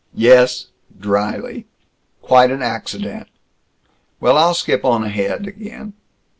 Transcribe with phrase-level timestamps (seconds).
[0.15, 0.69] "Yes,"
[0.99, 1.67] dryly,
[2.23, 3.27] "quite an accident.
[4.19, 5.93] Well, I'll skip on ahead again.